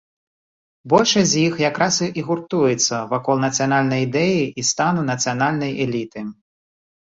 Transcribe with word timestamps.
Большасць 0.93 1.27
з 1.33 1.43
іх 1.49 1.53
якраз 1.69 1.95
і 2.21 2.23
гуртуецца 2.31 3.03
вакол 3.13 3.35
нацыянальнай 3.45 4.01
ідэі 4.09 4.43
і 4.49 4.61
стану 4.73 5.07
нацыянальнай 5.13 5.71
эліты. 5.89 6.29